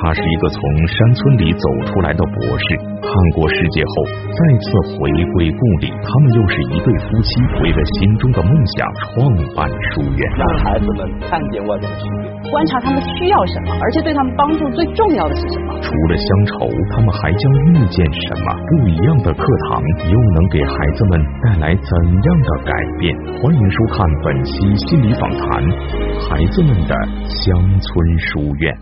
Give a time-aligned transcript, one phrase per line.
[0.00, 2.64] 他是一个从山村里走出来的博士，
[3.04, 3.92] 看过世界后
[4.32, 5.92] 再次回归故里。
[5.92, 15.76] 他们又是一对夫妻，为了心中的梦想创办书院，让孩子们看见外面的世界，观察他们需要什么，而且对他们帮助最重要的是什么。
[15.84, 16.64] 除了乡愁，
[16.96, 18.56] 他们还将遇见什么？
[18.56, 23.14] 不一样的课堂又能给孩子们带来怎样的改变？
[23.36, 24.52] 欢迎收看本期
[24.88, 25.60] 心理访谈，
[26.24, 26.96] 《孩子们的
[27.28, 27.52] 乡
[27.84, 28.72] 村书院》。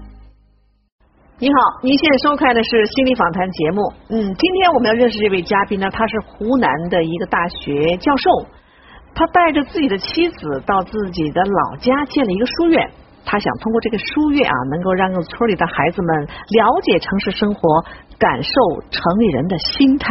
[1.41, 3.80] 你好，您现在收看的是心理访谈节目。
[4.10, 8.29] 嗯，今天我们要认识这位嘉宾呢，他是湖南的一个大学教授，
[9.15, 12.91] 他带着自己的妻子到自己的老家建了一个书院，
[13.24, 17.84] 他想通过这个书院啊，能够让村里的孩子们了解城市生活，
[18.18, 18.51] 感受
[18.91, 20.10] 城里人的心态。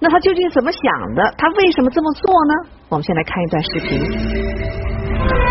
[0.00, 1.22] 那他究竟怎么想的？
[1.38, 2.54] 他为什么这么做呢？
[2.88, 5.49] 我们先来看一段视频。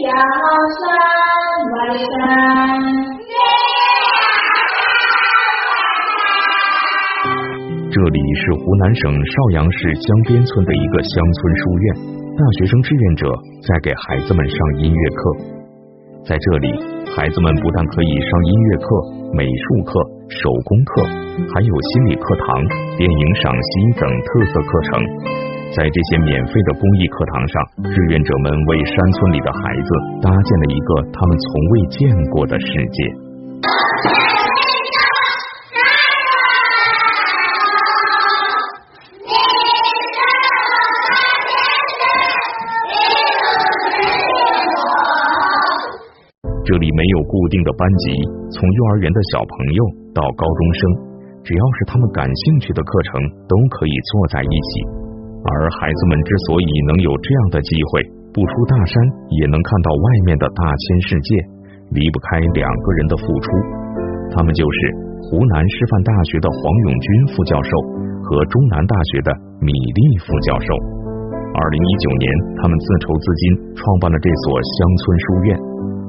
[0.00, 0.06] 这
[8.08, 11.94] 里是湖南省邵阳市江边村的一个乡村书院，
[12.32, 13.28] 大学生志愿者
[13.68, 15.20] 在给孩子们上音乐课。
[16.24, 16.72] 在这里，
[17.14, 18.86] 孩子们不但可以上音乐课、
[19.34, 21.04] 美术课、手工课，
[21.52, 22.56] 还有心理课堂、
[22.96, 25.39] 电影赏析等特色课程。
[25.70, 27.54] 在这些免费的公益课堂上，
[27.94, 29.88] 志愿者们为山村里的孩子
[30.20, 32.98] 搭建了一个他们从未见过的世界。
[46.66, 48.10] 这里没有固定的班级，
[48.50, 49.84] 从幼儿园的小朋友
[50.14, 50.82] 到高中生，
[51.44, 54.99] 只要是他们感兴趣的课程，都可以坐在一起。
[55.40, 58.92] 而孩子们之所以能有这样的机会，不出大山
[59.32, 61.30] 也能看到外面的大千世界，
[61.96, 63.46] 离不开两个人的付出。
[64.30, 64.78] 他们就是
[65.24, 67.70] 湖南师范大学的黄永军副教授
[68.22, 69.28] 和中南大学的
[69.64, 70.68] 米粒副教授。
[71.50, 72.26] 二零一九年，
[72.60, 75.48] 他们自筹资金创办了这所乡村书院。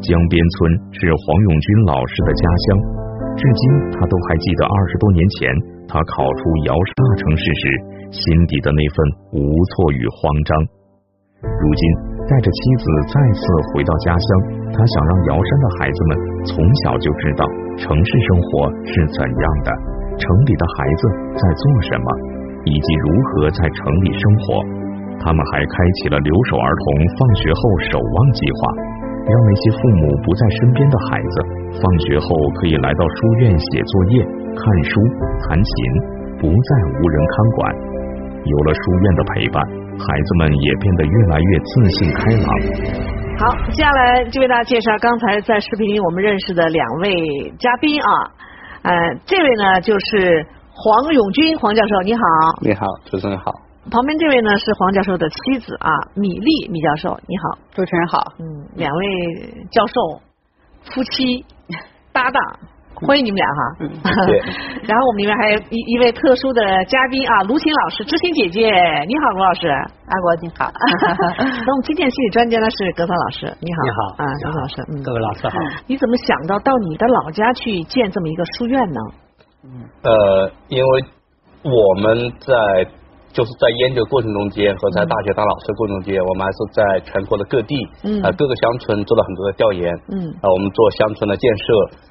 [0.06, 0.58] 江边村
[0.94, 2.66] 是黄永军老师的家乡，
[3.38, 3.62] 至今
[3.94, 5.50] 他都还记得二十多年前
[5.88, 7.64] 他考出瑶山大城市时
[8.12, 8.96] 心底的那份
[9.34, 9.40] 无
[9.72, 10.52] 措与慌张。
[11.42, 11.82] 如今
[12.30, 13.42] 带着妻子再次
[13.72, 14.28] 回到家乡，
[14.70, 16.12] 他想让瑶山的孩子们
[16.46, 17.42] 从小就知道
[17.82, 19.70] 城市生活是怎样的，
[20.22, 21.02] 城里的孩子
[21.34, 22.08] 在做什么，
[22.70, 24.62] 以及如何在城里生活。
[25.24, 26.86] 他们还开启了留守儿童
[27.18, 28.60] 放学后守望计划。
[29.22, 31.36] 让那些父母不在身边的孩子，
[31.78, 32.26] 放学后
[32.58, 34.98] 可以来到书院写作业、看书、
[35.46, 35.74] 弹琴，
[36.42, 37.91] 不再无人看管。
[38.44, 39.62] 有了书院的陪伴，
[40.00, 42.48] 孩子们也变得越来越自信开朗。
[43.38, 48.10] 好，接下来就为大家介绍刚才在视频里我们认识的两位嘉宾啊，
[48.82, 48.92] 呃，
[49.26, 52.22] 这位呢就是黄永军黄教授，你好。
[52.62, 53.52] 你好，主持人好。
[53.92, 59.06] 旁边这位呢是黄教授的妻子啊，米粒米教授，你好，主持人好，嗯，两位
[59.72, 60.22] 教授
[60.94, 61.46] 夫妻
[62.12, 62.44] 搭档，
[63.08, 63.90] 欢迎你们俩哈，嗯，
[64.88, 68.70] 然后我们里面还有一一位特殊的嘉宾啊，卢琴老师，知心姐姐，
[69.08, 70.70] 你好，卢老师，阿国你好
[71.66, 75.58] 那我们今天心理专家呢是格桑老师，你好，你好，啊，格桑老师，嗯，各位老师好，
[75.88, 79.00] 你怎么想到到你的老家去建这么一个书院呢？
[79.64, 79.70] 嗯，
[80.04, 81.06] 呃，因为
[81.64, 82.92] 我们在。
[83.32, 87.76] 就是在研究过程中间和在大学当老师过程中间，我们还是在全国的各地，
[88.24, 91.66] 啊各个乡村做了很多的调研，嗯，啊我们做乡村的建设，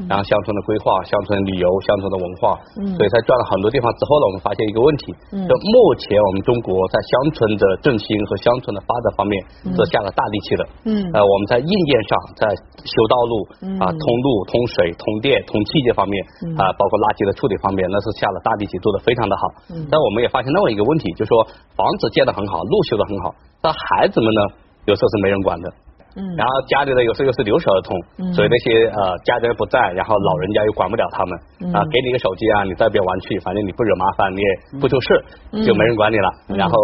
[0.09, 9.37] 然后乡村的规划、乡村旅游、乡村的文化，嗯，所以在转了很多地方之后呢，我们发现一个问题，嗯，就目前我们中国在乡村的振兴和乡村的发展方面
[9.77, 12.49] 是下了大力气的，嗯，呃我们在硬件上在
[12.81, 13.35] 修道路，
[13.77, 16.17] 啊通路、通水、通电、通气这方面，
[16.57, 19.43] 啊包括垃圾的处理方面，那是下了大力气，做的非常的好，
[19.77, 21.10] 嗯，但我们也发现另外一个问题。
[21.13, 21.47] 就说
[21.77, 24.41] 房子建得很好，路修得很好，但孩子们呢，
[24.87, 25.73] 有时候是没人管的。
[26.17, 26.21] 嗯。
[26.37, 27.95] 然后家里呢，有时候又是留守儿童，
[28.35, 31.39] 所以那些呃家人不在，然后老人家又管不了他们。
[31.73, 35.25] 啊，给你个手机啊，你在边玩去，反正你不惹麻烦，你也不出事，
[35.63, 36.29] 就没人管你了。
[36.49, 36.75] 然后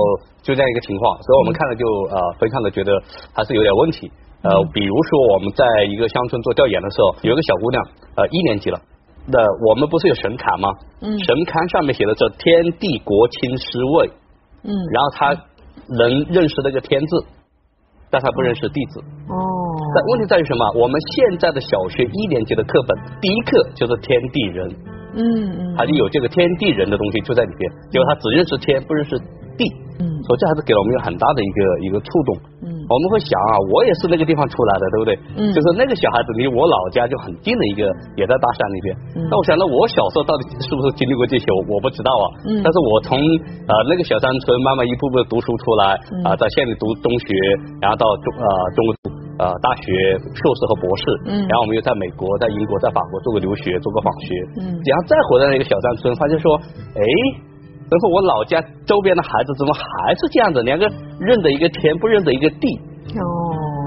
[0.42, 2.92] 就这样一个情况，所以我们看了就呃非常的觉得
[3.34, 4.10] 还是有点问题。
[4.42, 7.82] 呃，比如说我们在一个乡村做调研的时候，有一个小姑娘
[8.16, 8.78] 呃一年级了。
[9.28, 9.38] 那
[9.68, 10.68] 我们不是有神龛吗？
[11.02, 11.10] 嗯。
[11.18, 14.10] 神龛上面写的这“天地国亲师位”，
[14.62, 14.70] 嗯。
[14.70, 15.34] 然后他
[15.98, 17.24] 能认识那个“天”字，
[18.10, 19.00] 但他不认识“地”字。
[19.00, 19.34] 哦。
[19.94, 20.62] 但问题在于什么？
[20.78, 24.70] 我们现在的小学一年级的课本第一课就是“天地人”。
[25.18, 25.22] 嗯
[25.58, 25.74] 嗯。
[25.76, 29.18] 他就有这个“天地人”的东西就在里边，结果他只认识天，不认识
[29.56, 29.64] 地。
[29.96, 32.36] 嗯，所以这还是给了我们有很大的一个一个触动。
[32.60, 35.10] 嗯，我们会想啊，我也是那个地方出来的，对不对？
[35.40, 37.88] 嗯，就是那个小孩子离我老家就很近的一个，
[38.20, 38.88] 也在大山里边。
[39.16, 41.48] 嗯，那我想，到我小时候到底是不是经历过这些？
[41.48, 42.24] 我我不知道啊。
[42.44, 45.96] 嗯，但是我从呃那个小山村慢慢一步步读书出来，
[46.28, 47.32] 啊，在县里读中学，
[47.80, 48.44] 然后到中呃
[48.76, 49.16] 中国。
[49.36, 54.32] 呃，大学硕士和博士，嗯，然后我们又在美国、在英国、在法国做过留学、做过访学，
[54.64, 56.56] 嗯，然后再回到那个小山村，发现说，
[56.96, 57.04] 哎，
[57.90, 60.86] 然后我老家周边的孩子怎么还是这样子，两个
[61.20, 62.66] 认得一个天，不认得一个地。
[63.14, 63.24] 哦，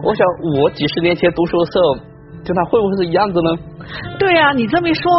[0.03, 0.25] 我想
[0.61, 2.09] 我几十年前读书的时候。
[2.41, 3.51] 跟他会不会是一样子呢？
[4.17, 5.11] 对呀，你这么一说，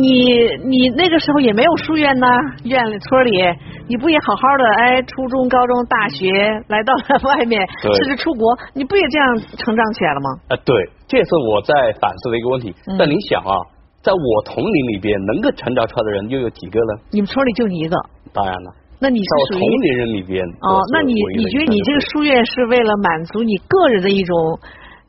[0.00, 2.26] 你你那个时候也没有书院呢，
[2.62, 3.42] 院里村里，
[3.88, 4.64] 你不也好好的？
[4.78, 6.30] 哎，初中、高中、大学，
[6.68, 10.30] 来到了外面，甚至出国，你不也这样成长起来了吗？
[10.50, 12.72] 啊，对，这也是我在反思的一个问题。
[12.96, 13.58] 但你想啊，
[14.04, 17.00] 在我同龄里边，能够成长出来的人又有几个呢？
[17.10, 17.96] 你们村里就你一个。
[18.34, 18.70] 当然了。
[19.00, 20.44] 那你是属于同龄人里边。
[20.60, 24.36] 哦，那你你觉得你这个书院是为了满足你个人的一种？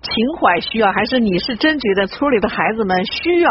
[0.02, 3.50] 情怀需要，还是你是真觉得村里的孩子们需要，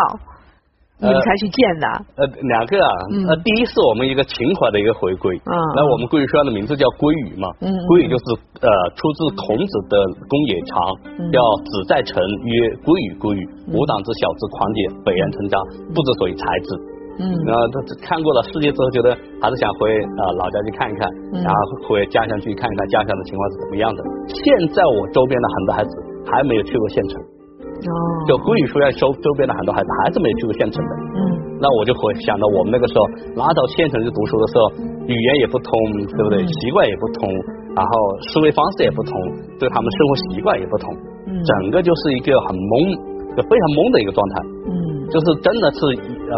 [1.05, 1.87] 你们才去建的？
[2.17, 2.91] 呃，两个啊，
[3.29, 5.37] 呃，第一是我们一个情怀的一个回归。
[5.45, 5.53] 嗯。
[5.77, 7.49] 那我们归语书院的名字叫归语嘛？
[7.61, 7.69] 嗯。
[7.87, 8.25] 归语就是
[8.65, 10.75] 呃出自孔子的公冶长，
[11.29, 15.61] 叫子在城曰归语归语，吾党之小子狂也，北人成章，
[15.93, 16.69] 不知所以才子。
[17.21, 17.29] 嗯。
[17.45, 21.07] 然后他看过了世界之后，觉得还是想回啊老家去看一看，
[21.45, 24.01] 然后回家乡去看一看家乡的情况是怎么样的。
[24.33, 24.43] 现
[24.73, 25.93] 在我周边的很多孩子。
[26.27, 27.21] 还没有去过县城，
[27.75, 27.91] 哦，
[28.29, 31.21] 就归语书院周周边的很多孩子还是没有去过县城的，嗯，
[31.61, 33.03] 那我就会想到我们那个时候
[33.37, 34.63] 拉到县城去读书的时候，
[35.07, 35.73] 语言也不通，
[36.17, 36.41] 对不对？
[36.47, 37.29] 习惯也不通，
[37.77, 37.91] 然后
[38.33, 39.13] 思维方式也不同，
[39.59, 40.95] 对他们生活习惯也不同，
[41.29, 42.73] 嗯，整个就是一个很懵，
[43.37, 44.35] 就非常懵的一个状态，
[44.71, 44.73] 嗯，
[45.13, 45.79] 就是真的是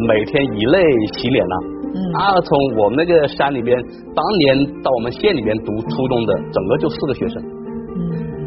[0.08, 0.76] 每天以泪
[1.14, 1.56] 洗脸呐，
[1.94, 2.50] 嗯，啊，从
[2.82, 3.78] 我们那个山里边，
[4.16, 7.38] 当年到我们县里边读初中的，整个就四个学生。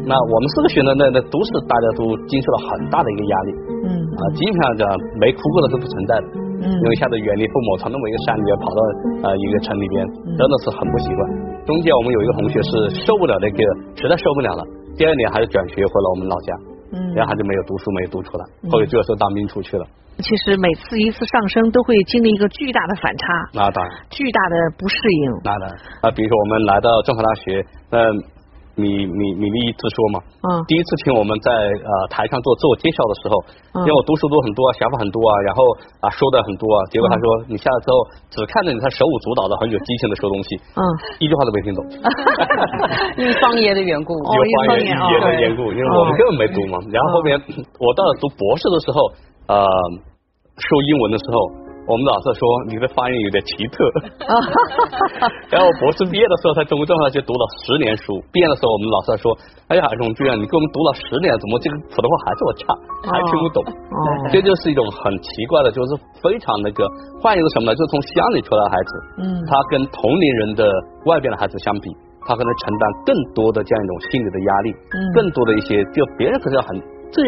[0.06, 3.50] 那我们四个学生那那都是大家都经受了很大的一个压力，
[3.84, 4.82] 嗯啊，基本上讲
[5.20, 6.26] 没哭过的是不存在的，
[6.62, 8.80] 嗯，因为一下子远离父母，从那么一个山里面跑到
[9.28, 11.20] 呃一个城里边，真的是很不习惯。
[11.68, 12.70] 中间我们有一个同学是
[13.04, 13.58] 受不了那个，
[13.94, 14.64] 实在受不了了，
[14.96, 16.48] 第二年还是转学回了我们老家，
[16.96, 18.42] 嗯，然后他就没有读书，没有读出来，
[18.72, 19.84] 后来就要说当兵出去了。
[20.18, 23.24] 其实每次一次上升都会经历一个巨大的反差，
[23.54, 25.32] 那当然，巨大的不适应。
[25.44, 25.70] 那当然
[26.02, 28.39] 啊，比如说我们来到政法大学，嗯。
[28.80, 30.16] 米米米粒之说嘛，
[30.48, 33.34] 嗯，第一次听我们在呃台上做自我介绍的时候，
[33.84, 35.60] 因为我读书读很多，想法很多啊，然后
[36.00, 37.96] 啊说的很多啊，结果他说你下来之后
[38.32, 40.80] 只看着你，他手舞足蹈的，很有激情的说东西，嗯，
[41.20, 41.84] 一句话都没听懂，
[43.20, 47.36] 因为方言的缘故，因为方言语言的缘故，因为我们根本没读嘛，然后后面
[47.78, 48.96] 我到了读博士的时候，
[49.52, 49.60] 呃，
[50.56, 51.69] 说英文的时候。
[51.90, 53.82] 我们老师说你的发音有点奇特，
[55.50, 59.34] 然后博士毕业的时候，在中国政法大学读了十年书，毕业的时候我们老师说，
[59.66, 62.62] 哎呀，荣军啊，你给我们读了十年，怎么这个普通话还这么差，
[63.10, 63.58] 还听不懂？
[64.30, 66.86] 这就是一种很奇怪的，就是非常那个，
[67.18, 67.74] 换一个什么呢？
[67.74, 68.90] 就是从乡里出来的孩子，
[69.26, 70.62] 嗯，他跟同龄人的
[71.10, 71.90] 外边的孩子相比，
[72.22, 76.78] 他可能承担更多的这样一种心理的压力，嗯，更多的一些，就别人可能很
[77.10, 77.18] 最。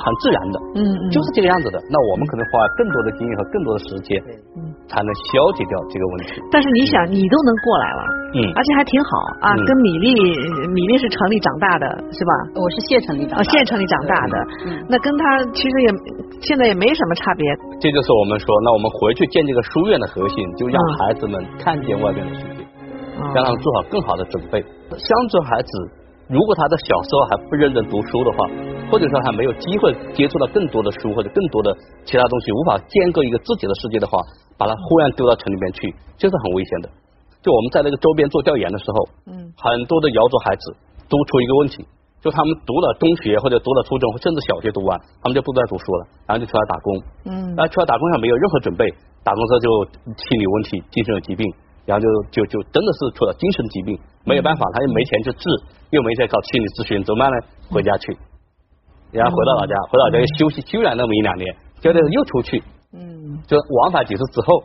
[0.00, 0.80] 很自然的，嗯，
[1.12, 1.76] 就是这个样子的。
[1.92, 4.16] 那我们可能花更多的精力和更多的时间，
[4.56, 6.40] 嗯，才能消解掉这个问题。
[6.50, 8.02] 但是你想，你都能过来了，
[8.34, 9.10] 嗯，而且还挺好
[9.44, 9.52] 啊。
[9.52, 10.08] 跟米粒，
[10.72, 12.32] 米粒是城里长大的，是吧？
[12.56, 14.34] 我是县城里长，县城里长大的，
[14.66, 15.88] 嗯，那跟他其实也
[16.40, 17.44] 现在也没什么差别。
[17.78, 22.64] 这就是我们说，那我们回去建这个书院的核心，就让孩子们看见外边的世界，
[23.34, 24.60] 让他们做好更好的准备。
[24.96, 26.01] 乡村孩子。
[26.28, 28.38] 如果他在小时候还不认真读书的话，
[28.90, 31.74] 或者说还没有机会接触到更多的书或者更多的
[32.04, 34.18] 其他东西，无法建构一个自己的世界的话，
[34.56, 36.88] 把他忽然丢到城里面去，这是很危险的。
[37.42, 40.76] 就我们在那个周边做调研的时候，嗯，很多的瑶族孩子
[41.08, 41.84] 都出一个问题，
[42.20, 48.88] 就他们读了中学或者读了初中甚至小学读完，他们就不再读书了，然后就出来打工，嗯，那出来打工上没有任何准备，
[49.24, 49.66] 打工时候就
[50.06, 51.44] 心理问题、精神有疾病。
[51.84, 55.44] 然后就就就真的是出了精神疾病，没有办法，他又没钱去治，
[55.90, 57.36] 又没钱搞心理咨询，怎么办呢？
[57.70, 58.16] 回家去，
[59.10, 62.62] 然后回到老家，回到老家又休息，休养那么一两年，接着又出去，
[62.92, 64.62] 嗯，就往返几次之后，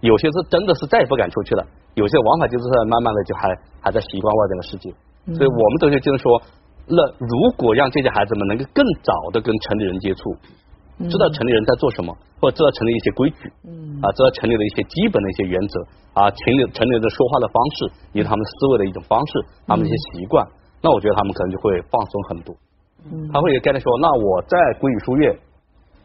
[0.00, 3.48] 有些是真的是再也不敢出去了，有些往返就是慢慢的就还
[3.80, 4.90] 还在习惯外边的世界，
[5.32, 6.40] 所以我们都是就是说，
[6.86, 10.22] 那如果让这些孩子们能够更早的跟城里人接触。
[11.06, 15.74] 知道城里人在做什么，或者知道城里一些规矩，嗯，啊，知道城里的一些基本的一些原则，
[16.14, 17.76] 啊，城里城里人说话的方式，
[18.14, 19.32] 以及他们思维的一种方式，
[19.66, 20.42] 他们一些习惯，
[20.82, 22.56] 那我觉得他们可能就会放松很多。
[23.06, 25.38] 嗯，他会跟他说，那我在归语书院，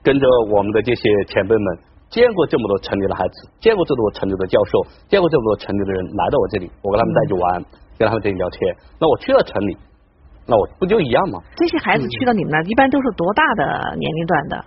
[0.04, 1.66] 跟着我们的这些前辈们
[2.10, 7.66] 见过这么多城里的孩子，见过这么多城里的教授，见过这么多城里的人来到我这里，我跟他们在一起玩，
[7.98, 8.76] 跟他们在一起聊天。
[9.02, 9.76] 那我去了城里，
[10.46, 11.42] 那我不就一样吗？
[11.58, 14.66] 这些孩子去到你们那儿，一般都是多大的年龄段的？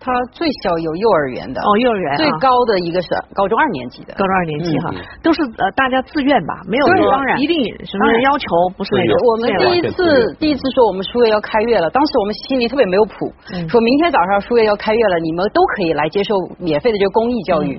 [0.00, 4.90] 他最小有幼儿园的哦，幼儿园最高的一个是高中二年级的，高中二年级哈，
[5.22, 6.96] 都是呃大家自愿吧，没有说
[7.36, 7.54] 一定
[7.84, 8.96] 什么要求，不是。
[8.96, 13.30] 我们第一次第一次说我们书院要开业了，当时我们心里特别没有谱，
[13.68, 17.78] 说明天早上书院要开业了，你们都可以来接受免费的这个公益教育。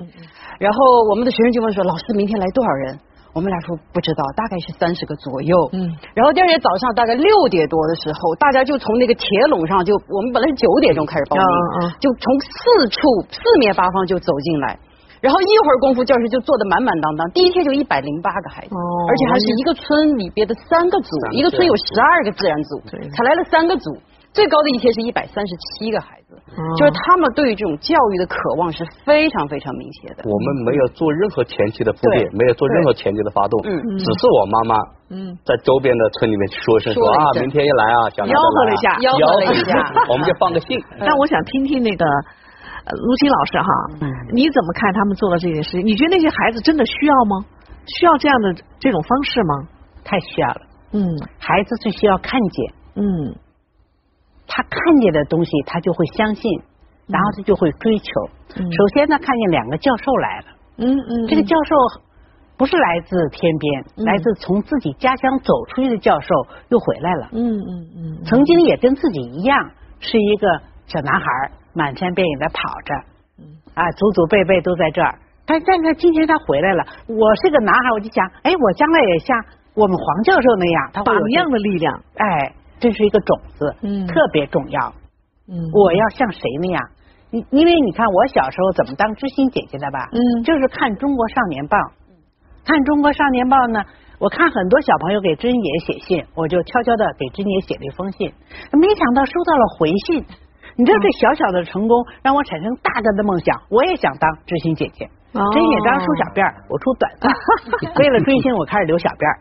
[0.60, 0.78] 然后
[1.10, 2.98] 我们的学生就问说，老师明天来多少人？
[3.34, 5.56] 我们俩说不知道，大概是三十个左右。
[5.72, 13.00] 嗯，然后第二天早上大概六点多的时候，大家就从那个铁笼上就，我们本来是九点钟开始报名，就从四处
[13.32, 14.78] 四面八方就走进来，
[15.20, 17.30] 然后一会儿功夫教室就坐得满满当当。
[17.32, 18.74] 第一天就一百零八个孩子，
[19.08, 22.82] 而且还是一个村里边的三个组，一个村有十二个自然组，
[23.16, 23.96] 才来了三个组。
[24.32, 26.40] 最高的一天是一百三十七个孩子，
[26.78, 30.24] 就是他们对于这种教育的渴望是非常非常明显的。
[30.24, 34.74] 我们没有做任何前期的铺垫，没有做任何前期的发动，嗯，只是我妈妈
[35.10, 39.76] 嗯在周边的村里面说一声说啊，明天一来啊，想吆喝了一下，吆喝了一下，
[40.08, 40.80] 我们就放个信。
[40.98, 42.04] 但我想听听那个
[42.88, 43.68] 卢青老师哈，
[44.32, 45.84] 你怎么看他们做的这件事情？
[45.84, 47.44] 你觉得那些孩子真的需要吗？
[48.00, 49.52] 需要这样的这种方式吗？
[50.04, 50.60] 太需要了。
[50.92, 51.04] 嗯，
[51.38, 52.72] 孩子最需要看见。
[52.96, 53.36] 嗯。
[54.54, 56.60] 他看见的东西，他就会相信，
[57.08, 58.04] 然后他就会追求。
[58.52, 60.44] 首先呢，看见两个教授来了，
[60.76, 61.74] 嗯嗯，这个教授
[62.58, 66.28] 不是来自天边，来自从自己家乡走出去的教授
[66.68, 71.26] 又回来了，嗯嗯嗯，曾经也跟自己一样是一个小男孩，
[71.72, 72.94] 满山遍野的跑着，
[73.72, 75.18] 啊，祖祖辈辈都在这儿。
[75.46, 79.44] 但但是今天他回来了，我是个男孩，我就想，哎，我将来也像
[79.74, 82.52] 我们黄教授那样，他榜样的力量，哎。
[82.82, 84.92] 这是一个种子，嗯，特别重要。
[85.46, 86.82] 嗯，我要像谁那样？
[87.30, 90.10] 因因为你看我小时候怎么当知心姐姐的吧？
[90.10, 91.78] 嗯，就是看《中国少年报》，
[92.66, 93.84] 看《中国少年报》呢，
[94.18, 98.26] 我看很多小朋友给知心姐姐写信，我就悄悄的给知心姐姐写了一封信，
[98.74, 100.26] 没想到收到了回信。
[100.74, 105.08] 你知道这小小的成功让我产生大大的梦想，我也想当知心姐姐。
[105.32, 107.28] 真也当时梳小辫儿，我梳短发。
[108.00, 109.34] 为了追星，我开始留小辫儿，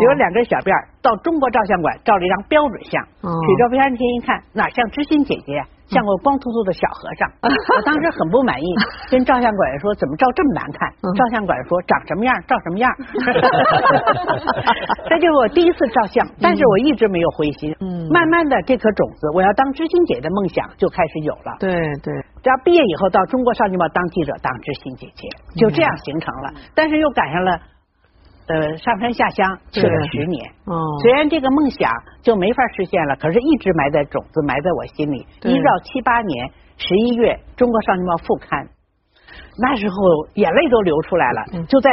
[0.00, 5.62] 留了两根小辫儿，到中国照相馆照了一张标准相，去照片那天一看，哪像知心姐姐。
[5.88, 7.30] 像个光秃秃的小和尚，
[7.76, 8.66] 我当时很不满意，
[9.10, 10.90] 跟照相馆说怎么照这么难看？
[11.14, 12.90] 照相馆说长什么样照什么样。
[15.08, 17.74] 这就是我第一次照相，但是我一直没有灰心。
[17.80, 21.56] 嗯，慢慢的这颗种子，我要当知心姐的梦想就开始有了。
[21.60, 21.70] 对
[22.02, 22.12] 对，
[22.42, 26.50] 只要毕业以后到中国少年报当记者当知心姐姐，就这样形成了。
[26.74, 27.60] 但是又赶上了。
[28.48, 30.52] 呃，上山下乡去了十年，
[31.02, 31.90] 虽然这个梦想
[32.22, 35.26] 就没法实现了，可是一直埋在种子，埋在我心里。
[35.42, 38.68] 一直到七八年十一月，《中国少年报》副刊，
[39.58, 39.96] 那时候
[40.34, 41.90] 眼泪都流出来了，就在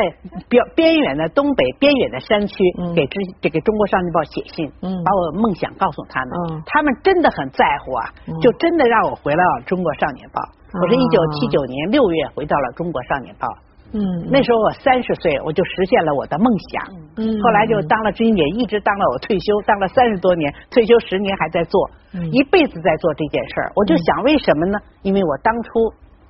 [0.47, 2.55] 边边远的东北边远的山区，
[2.93, 4.69] 给之给《中国少年报》写信，
[5.03, 10.37] 把我梦想告诉他们，他们真的很在乎啊，就真的让我回来了《中国少年报》。
[10.77, 13.47] 我是一九七九年六月回到了《中国少年报》。
[13.93, 16.83] 嗯，那时候我三十岁，我就实现了我的梦想。
[17.17, 21.89] 嗯，后来就当了知心姐，一直当了我退休，当了三十多年，退休十年还在做，
[22.31, 23.71] 一辈子在做这件事儿。
[23.75, 24.79] 我就想，为什么呢？
[25.03, 25.69] 因为我当初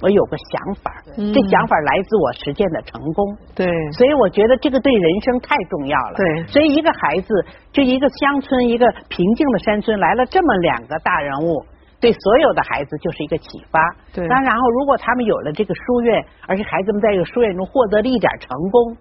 [0.01, 3.37] 我有个想法，这想法来自我实践的成功。
[3.55, 6.15] 对，所以我觉得这个对人生太重要了。
[6.17, 7.33] 对，所以一个孩子，
[7.71, 11.63] 就一个乡村，一个平静的山村，来了这么两个大人物。
[12.03, 13.79] 对所有的孩子就是一个启发。
[14.11, 18.97] 对，那然后如果他们有了这个书院，而且孩子们在这个书院中获得了一点成功，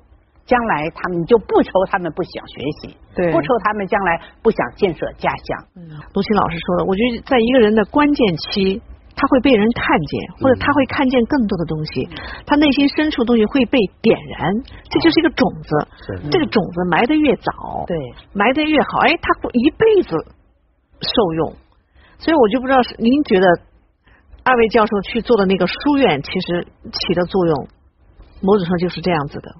[0.46, 5.66] 将来他们就不愁他们不想学习，对，不愁他们将来不想建设家乡。
[5.76, 8.80] 嗯，卢琴老师说的，我觉得在一个人的关键期，
[9.14, 12.08] 他会被人看见，或者他会看见更多的东西，
[12.46, 14.54] 他内心深处的东西会被点燃，
[14.90, 15.68] 这就是一个种子。
[16.06, 17.96] 是，这个种子埋得越早，对，
[18.32, 20.16] 埋得越好，哎，他会一辈子
[21.00, 21.52] 受用。
[22.22, 23.46] 所以我就不知道是您觉得
[24.44, 27.66] 二位教授去做的那个书院，其实起的作用，
[28.40, 29.50] 某种上就是这样子的。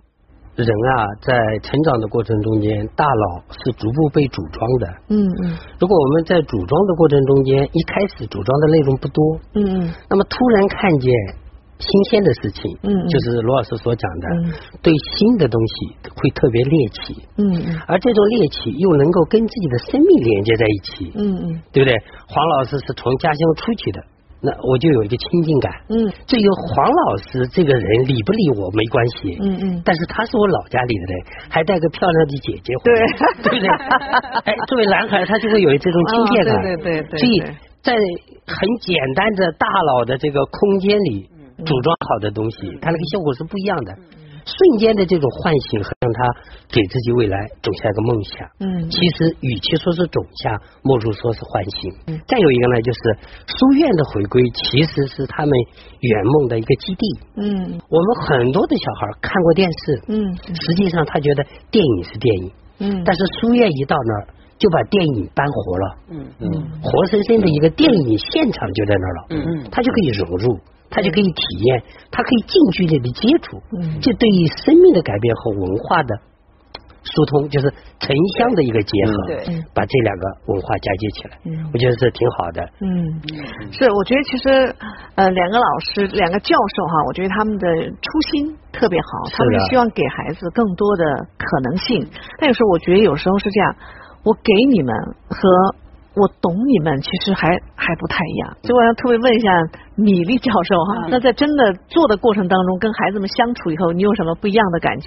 [0.54, 4.86] 人啊，在成长的过程中间，大脑是逐步被组装的。
[5.08, 5.58] 嗯嗯。
[5.80, 11.10] 如果我们在组装的过程中间，一开始组装的内容不多，嗯嗯，那么突然看见。
[11.82, 14.26] 新鲜的事情，嗯，就是罗老师所讲的，
[14.82, 15.74] 对新的东西
[16.14, 17.42] 会特别猎奇，嗯，
[17.88, 21.92] 而这种猎奇又能够跟自己的生命连接在一起，嗯嗯，对不对？
[22.28, 23.98] 黄老师是从家乡出去的，
[24.40, 31.14] 那我就有一个亲近感，嗯，至于黄老师这个人理不理我没关系，嗯嗯，但是他是我老家里的人，
[31.50, 32.94] 还带个漂亮的姐姐，对，
[33.42, 33.66] 对不对？
[34.46, 37.42] 哎，作为男孩，他就会有这种亲切感，对对对，所以
[37.82, 37.92] 在
[38.46, 41.28] 很简单的大脑的这个空间里。
[41.64, 43.94] 组装好的东西，它那个效果是不一样的。
[44.44, 46.18] 瞬间的这种唤醒和让他
[46.66, 51.94] 给自己未来种下一个梦想，嗯，其实与其说是种下，莫如说是唤醒。
[52.08, 52.98] 嗯，再有一个呢，就是
[53.46, 55.52] 书院的回归，其实是他们
[56.00, 57.06] 圆梦的一个基地。
[57.36, 64.26] 嗯，我们很多的小孩看过电视，嗯，实际上他觉得电影是电影，嗯，但是书院一到那儿，
[64.58, 66.26] 就把电影搬活了，嗯。
[66.40, 70.58] 嗯，活生生的一个电影现场就在那儿了，嗯嗯，他就可以融入。
[70.92, 71.82] 他就可以体验，
[72.12, 73.56] 他可以近距离的接触，
[74.02, 76.14] 这对于生命的改变和文化的
[77.02, 79.36] 疏通，就是城乡的一个结合，对
[79.74, 81.38] 把这两个文化嫁接起来，
[81.72, 82.62] 我觉得是挺好的。
[82.84, 83.18] 嗯，
[83.72, 84.76] 是，我觉得其实
[85.16, 91.04] 呃，两个老师，两个教授哈，我觉得他们的初心特别好，他们希望给孩子更多的
[91.38, 92.06] 可能性。
[92.38, 93.76] 但有时候我觉得有时候是这样，
[94.22, 94.94] 我给你们
[95.28, 95.48] 和。
[96.14, 99.48] 我懂你们，其实还还不太一样，所以我要特别问一下
[99.96, 105.06] 米粒教授哈，那在真的做的过程当中，跟孩子们相处以后，你有什么不一样的感觉？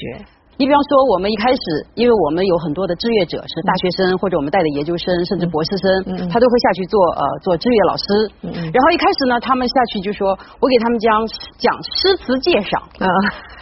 [0.58, 1.60] 你比方说，我们一开始，
[1.96, 8.06] 因为我们有很多的志愿者是大学生，或者我们带的研究生，甚至博士生，他都会下去做呃做志愿老师。
[8.72, 10.30] 然后一开始呢，他们下去就说，
[10.62, 11.28] 我给他们讲
[11.60, 13.08] 讲诗词鉴赏啊。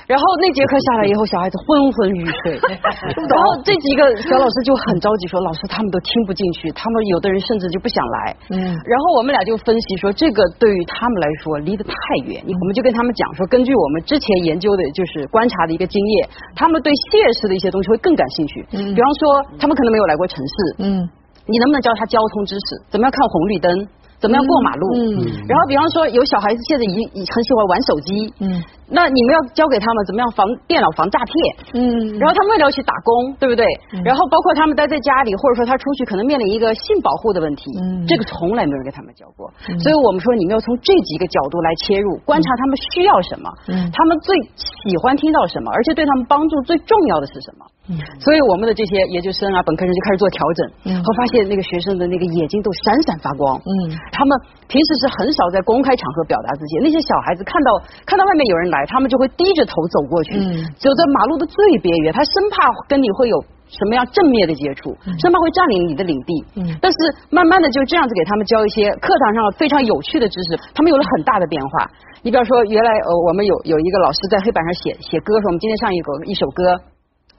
[0.08, 11.94] 然后那节课下来以后，小孩子昏昏欲睡， 然后这几个小老师就很着急说：“老师，他们都听不进去，他们有的人甚至就不想来。”嗯，然后我们俩就分析说，这个对于他们来说离得太
[12.26, 12.44] 远。
[12.44, 18.66] 我们就跟他们讲说，根据我们之前研究的，就是观察的一个经验，他们对现实的一些东西会更感兴趣。
[18.74, 20.54] 嗯，比方说，他们可能没有来过城市。
[20.80, 21.00] 嗯，
[21.48, 22.92] 你能不能教他交通知识？
[22.92, 23.88] 怎么样看红绿灯？
[24.24, 24.84] 怎么样过马路？
[24.96, 25.04] 嗯，
[25.52, 28.48] 然后比方说有小孩子现在已已很喜欢玩手机，嗯，
[28.88, 31.36] 那你们要教给他们怎么样防电脑防诈骗，
[31.76, 31.84] 嗯，
[32.16, 33.68] 然后他们为了要去打工，对不对？
[34.08, 39.52] 然后包括他们待在家里，或者说他出去可能面临一个性保护的问题，嗯，这个从来没有人给他们教过，
[39.84, 47.66] 所以我们说你们要从这几个角度来切入，观察他们需要什么，嗯，他们最喜欢听到什么，而且对他们帮助最重要的是什么？
[47.90, 54.32] 嗯，所以我们的这些研究生啊、本科生就开始做调整，嗯，后发现那个学生的那个眼睛都闪闪发光，嗯，他们
[54.72, 57.76] 平时是很少在公开场合表达自己，那些小孩子看到
[58.08, 63.36] 看到外面有人来，他们就会低着头走过去，嗯，走在马路的最边缘，他生怕跟你会有
[63.68, 66.98] 什么样正面的接触，生怕会占领你的领地，嗯，但是
[67.36, 71.92] 慢慢的就这样子给他们教一些课堂上非常有趣的知识，他们有了很大的变化。
[72.24, 76.80] 你比方说，原来呃我们有有一个老师在黑板上写写歌，说我们今天上一个一首歌。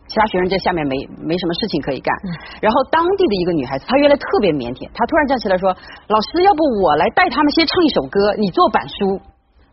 [0.06, 2.14] 其他学生在下面没没什么事情可以干，
[2.60, 5.74] 然后当地的一个女孩子，她原来特别腼腆，她突然站起来说
[6.08, 9.20] ：“老师，要不我来带他们先唱一首歌，你做板书。”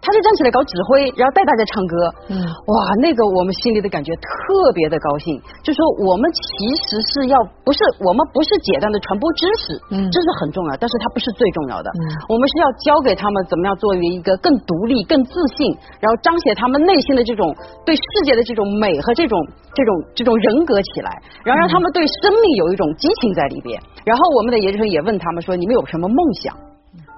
[0.02, 1.94] 他就站起来搞指挥，然后带大家唱歌。
[2.34, 2.74] 嗯，哇，
[3.06, 5.38] 那个我们心里的感觉特别的高兴。
[5.62, 6.42] 就说我们其
[6.82, 11.88] 实是要不是我们不是简单的传播知识，嗯，这是很重要，但是它不是最重要的。
[11.94, 15.70] 嗯，我们是要教给他们怎么样作为一个更独立、更自信，
[16.02, 17.54] 然后彰显他们内心的这种
[17.86, 19.38] 对世界的这种美和这种
[19.78, 21.14] 这种这种人格起来，
[21.46, 23.78] 然后让他们对生命有一种激情在里边。
[24.04, 26.58] 然后我们的研究生也问他们说：“你们有什么梦想？”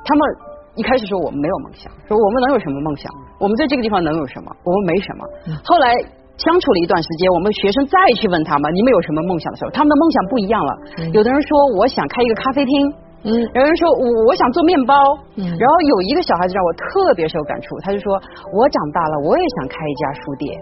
[0.03, 0.52] 他们。
[0.75, 3.05] 一开始说我们没有梦想，说我们能有什么梦想？
[3.37, 4.49] 我们在这个地方能有什么？
[4.65, 5.21] 我们没什么。
[5.63, 5.93] 后来
[6.37, 10.71] 相处了一段时间，我们学生再去问他们，你们有什么梦想的时候，他们的梦想不一样了。
[11.13, 12.73] 有的人说我想开一个咖啡厅，
[13.21, 14.97] 嗯，有人说我我想做面包，
[15.37, 18.17] 嗯，然后有一个小孩子让我特别受感触，他就说
[18.49, 20.57] 我长大了我也想开一家书店，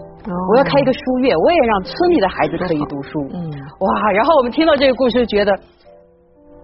[0.52, 3.48] 我要开一个书院，我也让村里的孩子可以读书，嗯，
[3.80, 5.56] 哇，然后我们听到这个故事，觉得。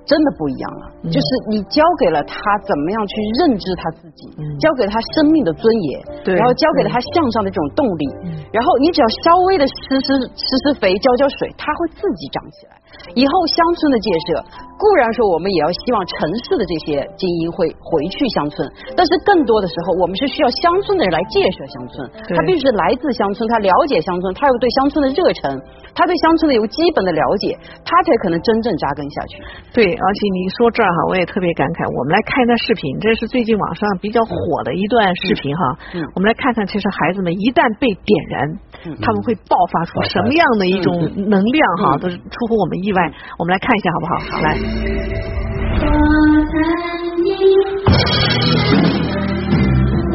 [0.08, 3.12] 真的不一样了，就是你教给了他怎么样去
[3.44, 4.24] 认知他自己，
[4.58, 6.00] 教给他生命的尊严，
[6.32, 8.04] 然后教给了他向上的这种动力，
[8.50, 12.80] 然后你只要稍微的施施施施肥，浇浇水，他会自己长起来。
[13.14, 14.42] 以后乡村的建设，
[14.78, 18.62] 固然说我们也要希望城市的这些精英会回去乡村，
[18.96, 22.10] 但是更多的时候，我们是需要乡村的人来建设乡村。
[22.36, 25.50] 他必须是来自乡村，他了解乡村，他有对乡村的热忱，
[25.94, 29.42] 他对乡村的有基本的了解，他才可能真正扎根下去。
[29.72, 31.86] 对，而且你说这儿哈，我也特别感慨。
[31.90, 34.34] 我们来看一段视频，这是最近网上比较火
[34.64, 35.62] 的一段视频哈。
[35.94, 36.02] 嗯。
[36.14, 38.36] 我们来看看，其实孩子们一旦被点燃，
[39.02, 40.90] 他们会爆发出什么样的一种
[41.28, 43.12] 能量哈，都是出乎我们意意外。
[43.36, 44.16] 我们来看一下好不好？
[44.32, 44.56] 好来。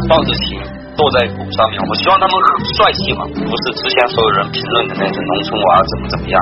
[0.10, 0.60] 抱着琴
[0.98, 6.36] 坐在鼓上面，我希望他们很帅气嘛，不是之前所有人评论的那种农村娃怎么怎么样。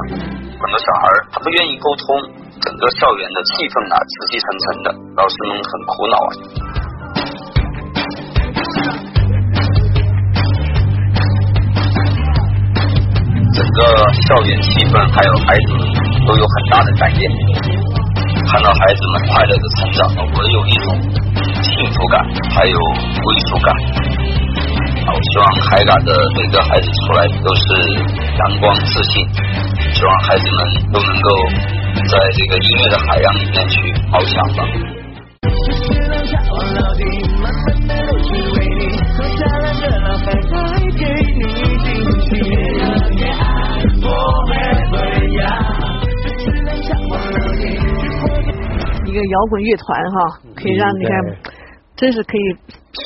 [0.55, 2.05] 很多小孩他不愿意沟通，
[2.59, 6.29] 整个校园的气氛啊，死气沉沉的，老师们很苦恼啊。
[13.53, 13.79] 整个
[14.27, 15.83] 校园气氛，还有孩子们
[16.25, 17.19] 都有很大的改变。
[18.47, 19.99] 看到孩子们快乐的成长，
[20.31, 20.87] 我有一种
[21.59, 22.23] 幸福感，
[22.55, 23.67] 还有归属感。
[25.03, 27.63] 我希望海港的每个孩子出来都是
[28.39, 29.27] 阳光自信，
[29.93, 30.59] 希望孩子们
[30.93, 31.27] 都能够
[32.07, 33.75] 在这个音乐的海洋里面去
[34.11, 34.63] 翱翔吧。
[49.31, 50.17] 摇滚乐团哈，
[50.55, 51.13] 可以让你看。
[51.95, 52.41] 真是可以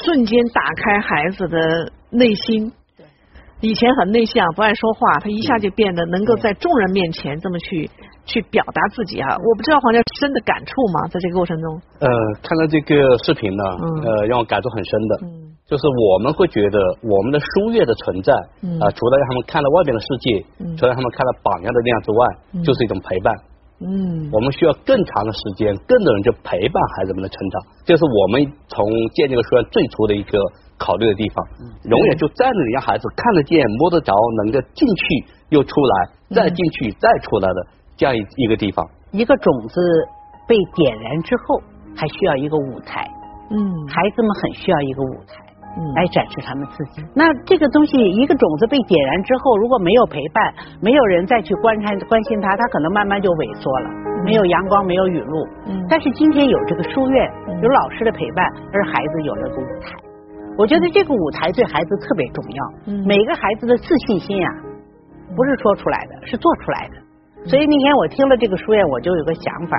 [0.05, 2.71] 瞬间打开孩子的内心。
[3.61, 7.89] 以前很内向，不爱说话，他一下就变得能够在众人面前这么去
[8.25, 9.35] 去表达自己啊！
[9.35, 11.07] 我不知道黄教深的感触吗？
[11.09, 11.81] 在这个过程中？
[11.99, 12.07] 呃，
[12.43, 13.63] 看到这个视频呢，
[14.03, 15.19] 呃，让我感触很深的。
[15.23, 15.55] 嗯。
[15.65, 23.33] 就是我们会觉得我们的书院的存在，啊，除了让他们看到外边的世界，嗯除了让他们看到榜样的力量之外，就是一种陪伴。
[23.81, 30.39] 嗯，我们需要更长的时间，更多人去陪伴孩子们的成长，这是我们从建这个书院最初的一个
[30.77, 31.45] 考虑的地方。
[31.83, 38.87] 永远就在那里让孩子看得见、摸得着，能够进去又出来，再进去再出来的这样一一个地方。
[39.11, 39.81] 一个种子
[40.47, 41.61] 被点燃之后，
[41.95, 43.05] 还需要一个舞台。
[43.51, 45.44] 嗯，孩子们很需要一个舞台。
[45.95, 47.03] 来展示他们自己。
[47.13, 53.89] 那这个东西，一个种子被点燃之后，如果没有陪伴，没有人再去观察关心它，它可能慢慢就萎缩了。
[54.23, 55.47] 没有阳光，没有雨露。
[55.67, 55.85] 嗯。
[55.89, 59.91] 但是今天有这个书院，有老师的陪伴，而孩子有了个舞台。
[60.57, 62.61] 我觉得这个舞台对孩子特别重要。
[62.87, 63.03] 嗯。
[63.05, 64.49] 每个孩子的自信心呀，
[65.35, 66.95] 不是说出来的，是做出来的。
[67.49, 69.77] 所以那天我听了这个书院，我就有个想法。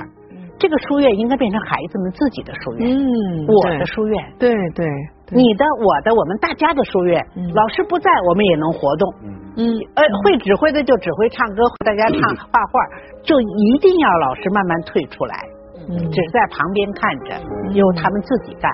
[0.59, 4.87] 这个书院应该变成孩子们自己的书院，嗯，我的书院，对对，
[5.29, 7.19] 你的、我的、我们大家的书院，
[7.53, 9.13] 老师不在，我们也能活动，
[9.57, 12.79] 嗯，呃，会指挥的就指挥唱歌，大家唱画画，
[13.23, 15.35] 就一定要老师慢慢退出来，
[15.89, 17.35] 嗯，只是在旁边看着，
[17.73, 18.71] 由他们自己干，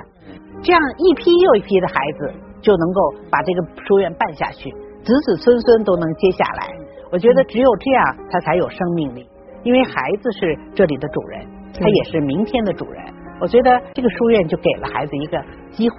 [0.62, 4.70] 这样一批又一批的孩子就能够把这个书院办下去，
[5.04, 6.70] 子子孙孙都能接下来。
[7.12, 9.28] 我觉得只有这样，他才有生命力，
[9.64, 11.48] 因为孩子是这里的主人。
[11.76, 13.04] 他也是明天的主人，
[13.42, 15.96] 我觉得这个书院就给了孩子一个机会。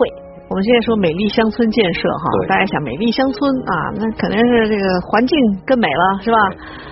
[0.54, 5.34] 我们现在说美丽乡村建设哈，大家想美丽乡村啊，那肯定是这个环境
[5.66, 6.38] 更美了，是吧？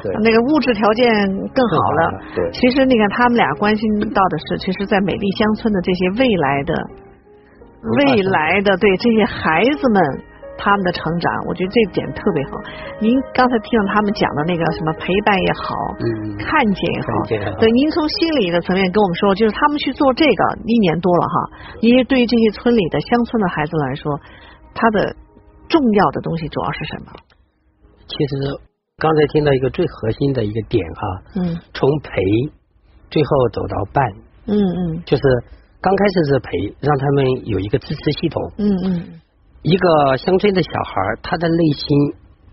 [0.03, 1.07] 对那个物质条件
[1.55, 2.11] 更好了。
[2.35, 2.51] 对。
[2.51, 6.75] 其实你看，他们俩关心到的是，其实，在美丽乡村的这些未来的、
[8.03, 10.03] 未来的对这些孩子们。
[10.63, 12.55] 他们的成长，我觉得这点特别好。
[13.03, 17.11] 您刚才听到他们讲的那个什么陪伴也好，嗯，看见也好，
[17.59, 21.37] 对，您从心理的层面跟我们说，就是他们去做这个一年多了哈，
[21.83, 24.07] 因为对于这些村里的乡村的孩子来说，
[24.73, 25.11] 他的
[25.67, 27.11] 重要的东西主要是什么？
[28.07, 28.55] 其实
[28.99, 31.03] 刚才听到一个最核心的一个点哈，
[31.43, 32.23] 嗯，从陪
[33.11, 34.07] 最后走到伴，
[34.47, 35.23] 嗯嗯，就是
[35.83, 39.19] 刚开始是陪，让他们有一个支持系统，嗯嗯。
[39.63, 41.87] 一个乡村的小孩，他的内心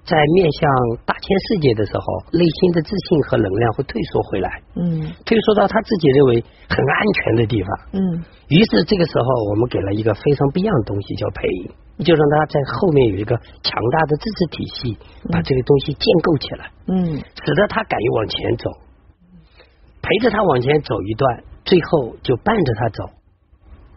[0.05, 0.69] 在面向
[1.05, 2.05] 大千世界的时候，
[2.37, 8.23] 内心的自信和能量会退缩回来，嗯，退缩到他自己认为很安全的地方，嗯。
[8.49, 14.97] 于是这个时候，我们给了一个非常不一样的东西，叫陪，就让他在后面有一个强大的支持体系，
[15.33, 18.69] 把这个东西建构起来，嗯，使得他敢于往前走，
[20.01, 23.03] 陪着他往前走一段，最后就伴着他走，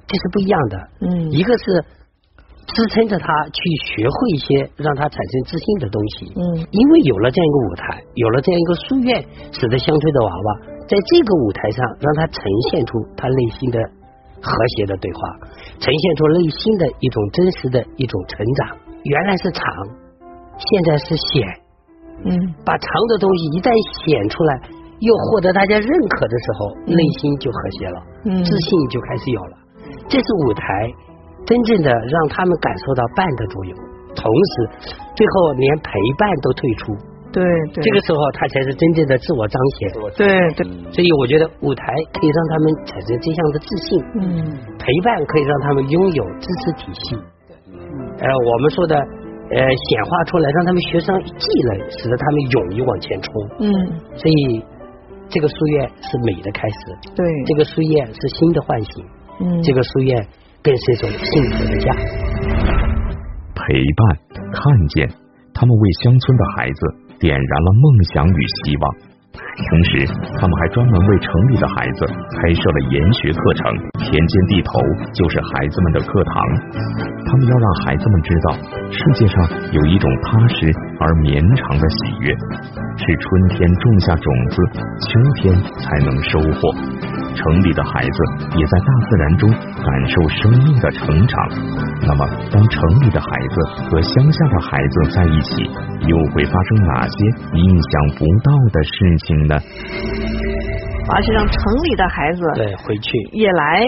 [0.07, 1.85] 这是不一样的，嗯，一个是。
[2.67, 6.33] 支撑着他去学会一些让他产生自信的东西。
[6.37, 10.49] 嗯，因为有了这样一个舞台，有了这样一个书院，使得乡村的娃娃
[10.87, 13.79] 在这个舞台上，让他呈现出他内心的
[14.41, 15.21] 和谐的对话，
[15.81, 18.77] 呈现出内心的一种真实的一种成长。
[19.05, 19.65] 原来是长，
[20.57, 21.43] 现在是显。
[22.25, 22.31] 嗯，
[22.65, 23.69] 把长的东西一旦
[24.07, 24.61] 显出来，
[25.01, 29.57] 又获得大家认可的时候，内心就和谐了，嗯自信就开始有了。
[30.09, 30.63] 这是舞台。
[31.45, 33.73] 真正的让他们感受到伴的作用，
[34.15, 34.55] 同时
[35.17, 36.95] 最后连陪伴都退出，
[37.33, 37.43] 对
[37.75, 47.17] 对，这个时候他才是真正的自我彰显，对对，所以我觉得舞台可以让他们产生这样的自信，嗯，陪伴可以让他们拥有知识体系，
[47.73, 47.77] 嗯。
[48.21, 53.73] 呃，我们说的呃显化出来，让他们学上技能，使得他们勇于往前冲，嗯，
[54.15, 54.65] 所以
[55.29, 56.77] 这个书院是美的开始，
[57.17, 59.05] 对，这个书院是新的唤醒，
[59.41, 60.29] 嗯，这个书院。
[60.63, 61.93] 更是一种幸福的家。
[63.55, 64.03] 陪伴，
[64.53, 64.63] 看
[64.95, 65.09] 见，
[65.53, 66.81] 他们为乡村的孩子
[67.19, 68.95] 点燃了梦想与希望。
[69.33, 70.07] 同时，
[70.39, 73.73] 他们还专门为城里的孩子开设了研学课程。
[73.99, 74.81] 田间地头
[75.15, 76.35] 就是孩子们的课堂。
[77.25, 78.57] 他们要让孩子们知道，
[78.91, 82.35] 世界上有一种踏实而绵长的喜悦，
[82.97, 84.57] 是春天种下种子，
[85.01, 87.22] 秋天才能收获。
[87.35, 88.19] 城里的孩子
[88.57, 91.49] 也在大自然中感受生命的成长。
[92.07, 95.63] 那么，当城里的孩子和乡下的孩子在一起，
[96.07, 97.17] 又会发生哪些
[97.55, 98.93] 意想不到的事
[99.27, 99.59] 情呢？
[101.15, 103.87] 而且让城里的孩子对回去也来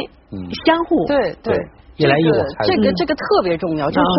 [0.64, 1.56] 相互对对。
[1.94, 4.06] 这个这个这个特别重要，就是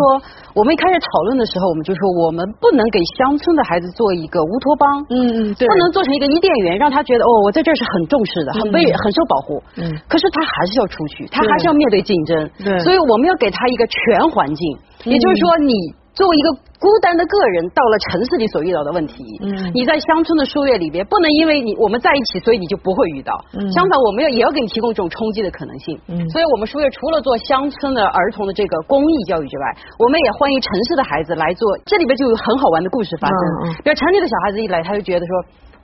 [0.54, 15.74] 我们一开始讨论的时候，我们就说，我们不能给乡村的孩子做一个乌托邦，嗯嗯，不能做成一个伊甸园，让他觉得哦，我在这儿是很重视的，很被很受保护，嗯，可是他还是要出去，他还是要面对竞争，对，所以我们要给他一个全环境，也就是说你。
[16.16, 16.48] 作为一个
[16.80, 23.36] 孤单的个人，到了城市里所遇到的问题，嗯，你在乡村的书院里边，不能因为你我们在一起，所以你就不会遇到。
[23.52, 25.92] 嗯，相反，我们要也要给你提供这种冲击的可能性。
[26.08, 31.68] 嗯，所以我们书院除了做乡村的儿童的这个公益教育之外，我们也欢迎城市的孩子来做。
[31.84, 33.76] 这里边就有很好玩的故事发生。
[33.84, 35.32] 比如城里的小孩子一来，他就觉得说。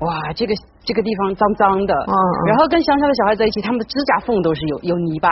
[0.03, 0.53] 哇，这个
[0.85, 1.95] 这个地方脏脏的，
[2.49, 5.31] 然后跟乡下的小孩在一起，他们的指甲缝都是有有泥巴，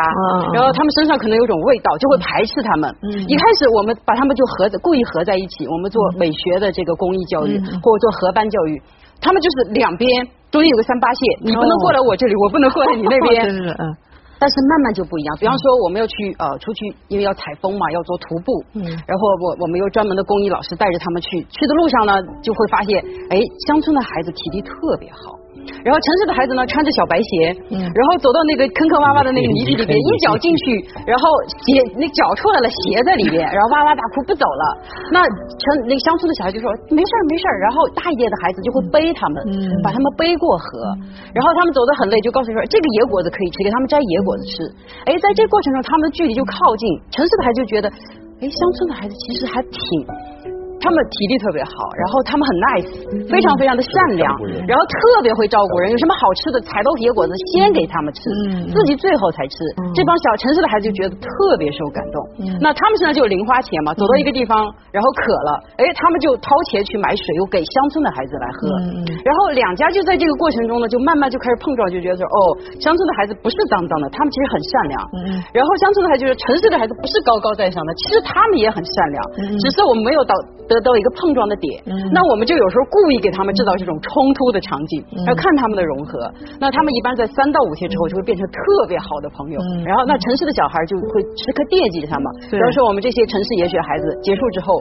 [0.54, 2.86] 然后他们身上可能有种味道，就会排斥他们。
[3.26, 8.80] 一开始我们把他们就合故意合在一起，我们做美学的这个公益教育，或者做合班教育，
[9.20, 10.06] 他们就是两边
[10.50, 13.46] 中间有个三八线，你不能过来我这里，我不能过来你那边。
[13.78, 13.96] 嗯。
[14.40, 23.36] 但是慢慢就不一样，比方说我们要去呃出去，因为要采风嘛，要做徒步，嗯，然后我我们有专门的公益老师带着他们去，去的路上呢，就会发现，哎，
[23.68, 25.36] 乡村的孩子体力特别好。
[25.84, 31.24] 然后城市的孩子呢，穿着小白鞋，然后走到那个坑坑洼洼的那个 泥地里边，一脚进去，然后
[31.64, 34.64] 鞋那脚出来了，鞋在里边，然后哇哇大哭不走了。
[35.10, 39.36] 那城那个乡村的小孩就说没事儿没事儿，然后大一点的孩子就会背他们，
[39.84, 40.66] 把他们背过河，
[41.32, 44.54] 然后他们走得很累，就告诉说这个野果子可以吃，给他们摘野果子吃。
[45.08, 46.84] 哎，在这过程中，他们的距离就靠近。
[47.10, 47.88] 城市的孩子就觉得，
[48.40, 49.80] 哎，乡村的孩子其实还挺。
[50.80, 52.88] 他们体力特别好，然后他们很 nice，
[53.28, 54.24] 非常非常的善良，
[54.64, 55.92] 然后特别会照顾人。
[55.92, 58.20] 有什么好吃的，采到野果子先给他们吃，
[58.72, 59.60] 自己最后才吃。
[59.92, 61.28] 这帮小城市的孩子就觉得特
[61.60, 62.16] 别受感动。
[62.64, 68.72] 那他们身上就有零花钱嘛，走到一个地方，然后渴了，哎，他们就掏钱去买水，又给乡村的孩子来喝。
[69.20, 72.36] 然后两家就在这个过程中呢，就慢慢就开始碰撞，就觉得说，哦，
[72.80, 74.96] 乡村的孩子不是脏脏的，他们其实很善良。
[75.52, 79.20] 然后乡村的孩子就是城市的孩子不是高高在上的，其实他们也很善良，
[79.60, 80.32] 只是我们没有到。
[80.70, 81.82] 得到一个碰撞的点，
[82.14, 86.30] 那我们就有时候故意给他们制造这种冲突的场景，要看他们的融合。
[86.62, 89.58] 那他们一般在三到五天之后就会变成特别好的朋友。
[89.84, 92.26] 然后，那城市的小孩就会时刻惦记着他们。
[92.48, 94.80] 比如说，我们这些城市野学孩子结束之后。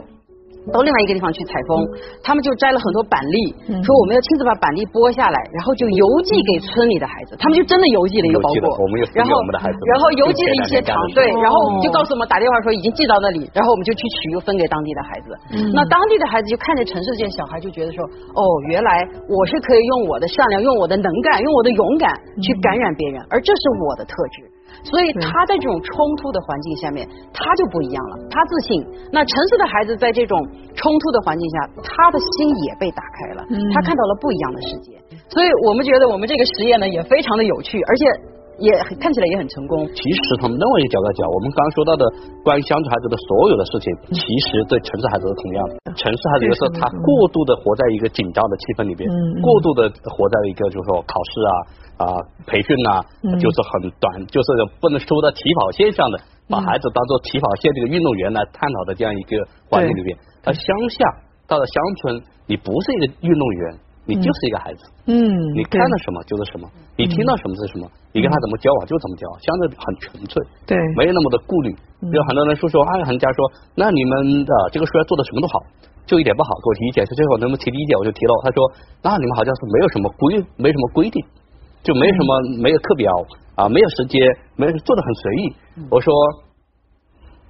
[0.68, 1.80] 到另外一个地方去采风，
[2.20, 7.34] 他们就摘了很多板栗，说我们要亲自把板栗剥下来，然后就邮寄给村里的孩子。
[7.40, 8.68] 他们就真的邮寄了一个包裹，
[9.16, 9.32] 然后
[9.88, 15.28] 然后邮寄了一些糖，对，然后就告诉我们打电话说已经寄到那里，然后我们就去取，又分给当地的孩子。
[15.72, 18.04] 那当地的孩子就看着城市这些小孩，就觉得说，
[18.36, 18.90] 哦，原来
[19.28, 22.12] 我是可以用我的善良、用我的能干、用我的勇敢
[22.44, 24.44] 去感染别人，而这是我的特质。
[24.84, 28.16] 所以他在这种冲突的环境下面，他就不一样了。
[28.30, 28.84] 他自信。
[29.12, 30.40] 那城市的孩子在这种
[30.74, 34.96] 冲突的环境下，他的心也被打开了，他看到了不一样的世界。
[35.28, 38.04] 所以我们觉得我们这个实验呢也非常的有趣，而且
[38.60, 38.68] 也
[39.00, 39.88] 看起来也很成功。
[39.90, 42.04] 其实从另外一个角度讲，我们刚刚说到的
[42.44, 45.72] 关于乡村孩子的所有的事情，其实对城市孩子是同样的。
[45.96, 49.08] 城市孩子有时候他过度的活在一个紧张的气氛里边，
[49.42, 51.54] 过度的活在一个就是说考试啊。
[52.00, 53.04] 啊，培训啊，
[53.36, 54.48] 就是很短，就是
[54.80, 56.18] 不能输到起跑线上的，
[56.48, 59.36] 把孩子当做起跑线这个运动员来探讨的这样一个
[59.68, 60.16] 环境里边。
[60.42, 61.04] 他乡下
[61.46, 63.78] 到了乡村，你不是一个运动员，
[64.10, 64.82] 你就是一个孩子。
[65.06, 65.14] 嗯，
[65.54, 66.66] 你看到什么就是什么，
[66.98, 70.34] 你听到什么是什么，你跟他怎么交往就怎么交往，相对很纯粹。
[70.66, 71.70] 对，没有那么的顾虑。
[72.00, 73.38] 有很多人说说，啊，很多家说，
[73.78, 75.54] 那你们的这个书要做的什么都好，
[76.06, 77.06] 就一点不好，给我提意见。
[77.06, 78.32] 最后能不能提意见，我就提了。
[78.42, 78.58] 他说，
[79.00, 81.22] 那你们好像是没有什么规，没什么规定。
[81.82, 83.08] 就没有什么，没有课表
[83.56, 84.20] 啊，没有时间，
[84.56, 85.42] 没有做的很随意。
[85.88, 86.12] 我说，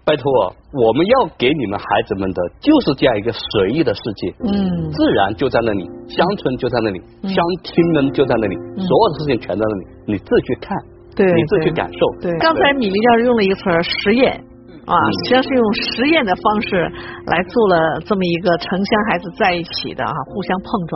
[0.05, 0.25] 拜托，
[0.73, 4.35] 我们要给你们孩子们的就是这样一个随意的世界。
[4.45, 10.77] 嗯，自然就在那里，乡村就在那里，乡亲们就在那里，所有的事情全在那里，你自己去看，
[11.15, 11.99] 对，你自己去感受。
[12.21, 14.45] 对，刚才米粒教授用了一个词儿“实验”。
[14.91, 16.91] 啊，实际上是用实验的方式
[17.31, 20.93] 来做了这么一个城乡孩子在一起的啊，互相碰撞。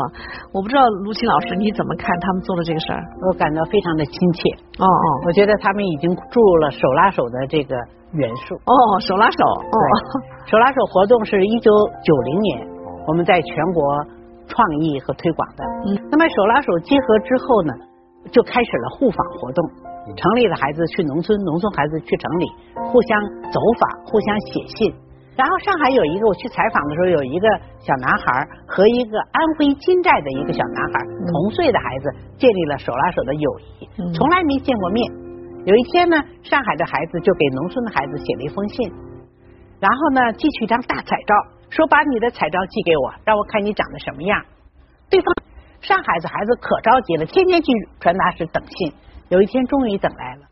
[0.53, 2.99] 我不知道卢琴老师你怎么看他们做的这个事儿？
[3.23, 4.51] 我感到非常的亲切。
[4.83, 7.77] 哦哦，我觉得他们已经注入了手拉手的这个
[8.13, 8.55] 元素。
[8.67, 8.75] 哦，
[9.07, 9.39] 手拉手。
[9.47, 9.79] 哦，
[10.51, 11.71] 手拉手活动是一九
[12.03, 12.67] 九零年
[13.07, 13.83] 我们在全国
[14.49, 15.63] 创意和推广的。
[15.87, 15.95] 嗯。
[16.11, 17.73] 那么手拉手结合之后呢，
[18.33, 19.63] 就开始了互访活动。
[20.13, 22.47] 城里的孩子去农村，农村孩子去城里，
[22.93, 24.93] 互相走访，互相写信。
[25.35, 27.49] 然后上海有一个我去采访的时候，有一个
[27.81, 35.11] 小男孩和一个安徽金寨的一个小男孩同岁的孩子建立了手拉手的友谊，从来没见过面。
[35.65, 38.93] 有一天呢，上海的孩子就给农村的孩子写了一封信，
[39.81, 41.35] 然后呢寄去一张大彩照，
[41.71, 44.41] 说把你的彩照寄给我，让我看你长得什么样。
[45.11, 45.35] 对方
[45.81, 48.93] 上海的孩子可着急了，天天去传达室等信。
[49.35, 50.43] 有一天终于等来了，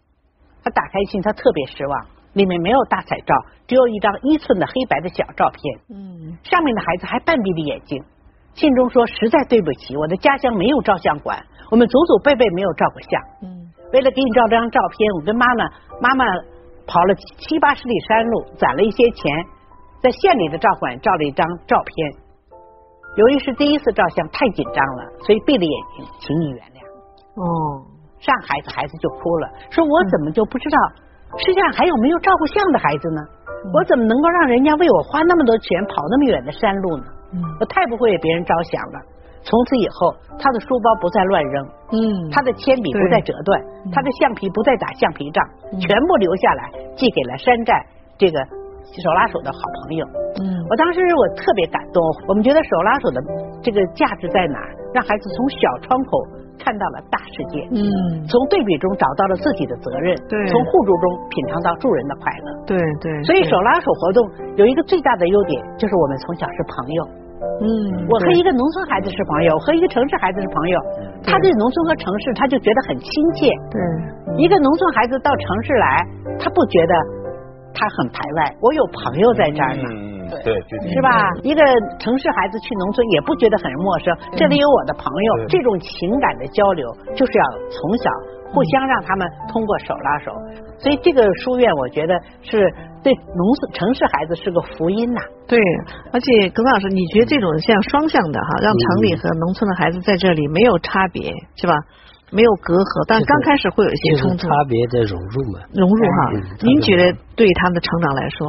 [0.64, 2.06] 他打开信，他特别失望。
[2.32, 3.32] 里面没有大彩照，
[3.68, 5.60] 只有一张一寸的黑白的小照片。
[5.94, 8.02] 嗯，上面的孩子还半闭着眼睛。
[8.54, 13.22] 信中说：“实在对不起，我的家乡没有照相馆，我们祖祖辈辈没有照过相。
[13.42, 15.64] 嗯，为了给你照这张照片，我跟妈妈
[16.00, 16.24] 妈妈
[16.86, 19.30] 跑了七八十里山路，攒了一些钱，
[20.00, 22.12] 在县里的照馆照了一张照片。
[23.16, 26.80] 由于是第一次照相，太紧张了，所以闭着眼睛，请你原谅。”
[27.36, 27.86] 哦，
[28.22, 30.78] 上孩子孩子就哭了，说我怎么就不知道？
[31.42, 33.20] 世界上还有没有照过相的孩子呢？
[33.74, 37.04] 我怎么能够让人家为我花那么多钱跑那么远的山路呢？
[37.58, 39.00] 我太不会为别人着想了。
[39.42, 43.58] 从此以后，他的书包不再乱扔，嗯，他的铅笔不再折断，
[43.90, 45.42] 他的橡皮不再打橡皮仗，
[45.80, 47.74] 全部留下来寄给了山寨
[48.18, 48.38] 这个
[49.02, 50.06] 手拉手的好朋友。
[50.38, 51.98] 嗯，我当时我特别感动。
[52.28, 53.18] 我们觉得手拉手的
[53.62, 54.76] 这个价值在哪儿？
[54.92, 56.41] 让孩子从小窗口。
[56.58, 57.82] 看到了大世界，嗯，
[58.28, 63.10] 从对比中找到了自己的责任，对，从互助中品尝到助人的快乐，对对。
[63.24, 64.20] 所以手拉手活动
[64.56, 67.00] 有一个最大的优点，就是我们从小是朋友，
[67.60, 70.78] 嗯，我和一个农村孩子是朋友，和一个城市孩子是朋友，
[71.24, 73.80] 他对农村和城市他就觉得很亲切，对。
[74.38, 76.06] 一个农村孩子到城市来，
[76.38, 76.94] 他不觉得
[77.74, 80.11] 他很排外，我有朋友在这儿呢。
[80.40, 80.54] 对，
[80.94, 81.08] 是吧？
[81.42, 81.60] 一个
[81.98, 88.10] 城市孩子去农村也不觉得很陌生，这里有我的朋友，这种情感的交流就是要从小
[88.52, 90.32] 互相让他们通过手拉手。
[90.78, 92.58] 所以这个书院，我觉得是
[93.02, 95.20] 对农村城市孩子是个福音呐。
[95.46, 95.58] 对，
[96.12, 101.74] 而且葛老师，你觉得这种像双向的哈，让城里和农村的孩子在这里没有差别，是吧？
[102.32, 104.48] 没有隔阂，但刚开始会有一些冲突。
[104.48, 105.60] 差别的融入嘛。
[105.76, 106.18] 融入哈，
[106.64, 108.40] 您觉得对他们的成长来说？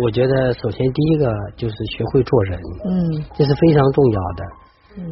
[0.00, 2.90] 我觉得首先第一个就是学会做人，嗯，
[3.34, 4.40] 这是非常重要的。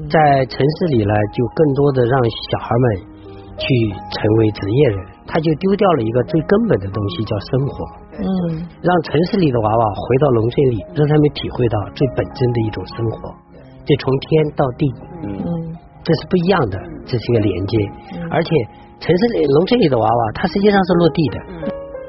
[0.08, 2.14] 在城市里呢，就更多的让
[2.52, 2.84] 小孩们
[3.56, 3.64] 去
[4.12, 7.72] 成为职业人，他就丢掉了一个最根本的东西，叫生活。
[8.20, 8.24] 嗯，
[8.82, 13.32] 让城市里的娃娃回到农村里，让他们体会到最本真的一种生活，
[13.86, 14.84] 这从天到地，
[15.24, 17.78] 嗯，这是不一样的，这是一个连接。
[18.30, 18.50] 而且
[19.00, 21.36] 城市里、农村里的娃娃，他实际上是落地的，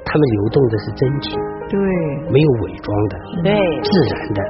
[0.06, 1.40] 他们流动的是真情。
[1.70, 1.80] 对，
[2.32, 4.42] 没有伪装的，对，自然的，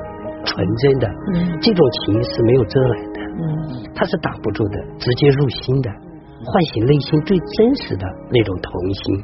[0.44, 3.46] 纯真的，嗯，这种情是没有遮拦的，嗯，
[3.94, 9.24] 它是挡不住的，直接入心的，唤醒内心最真实的那种童心。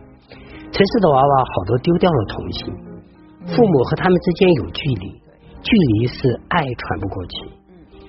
[0.70, 2.74] 城市的娃娃好多丢掉了童心，
[3.48, 5.10] 父母和他们之间有距离，
[5.64, 7.50] 距离是爱传不过去，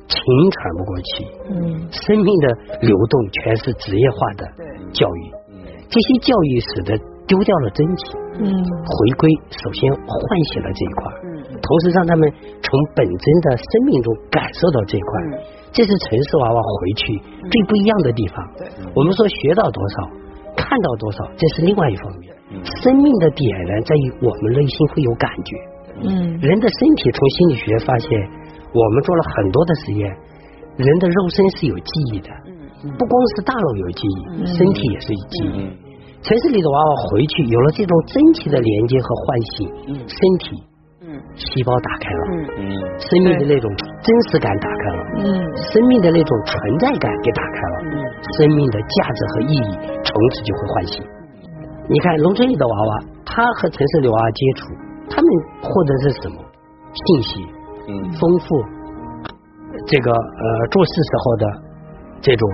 [0.06, 4.46] 情传不过去，嗯，生命的流动全是职业化的
[4.92, 5.32] 教育，
[5.88, 8.18] 这些教育使得丢掉了真情。
[8.40, 10.18] 嗯，回归首先唤
[10.54, 12.22] 醒了这一块，嗯，同时让他们
[12.62, 15.10] 从本真的生命中感受到这一块，
[15.72, 17.18] 这是城市娃娃回去
[17.50, 18.36] 最不一样的地方。
[18.56, 20.08] 对，我们说学到多少，
[20.56, 22.34] 看到多少，这是另外一方面。
[22.80, 25.50] 生命的点燃在于我们内心会有感觉。
[26.00, 28.08] 嗯，人的身体从心理学发现，
[28.70, 30.08] 我们做了很多的实验，
[30.76, 32.30] 人的肉身是有记忆的。
[32.86, 35.87] 嗯，不光是大脑有记忆，身体也是有记忆。
[36.22, 39.68] 城市里的娃娃回去有了这种真情的连接和唤醒，
[40.06, 40.50] 身体，
[41.00, 42.22] 嗯，细胞打开了，
[42.58, 43.70] 嗯，生命的那种
[44.02, 47.96] 真实感打开了，嗯，生命的那种存在感给打开了，嗯，
[48.36, 49.70] 生命的价值和意义
[50.02, 51.04] 从此就会唤醒。
[51.88, 54.66] 你看农村里的娃娃，他和城市里娃娃接触，
[55.08, 55.28] 他们
[55.62, 56.36] 获得的是什么？
[56.92, 57.46] 信息？
[57.86, 58.60] 嗯，丰富，
[59.86, 61.46] 这个呃做事时候的
[62.20, 62.50] 这种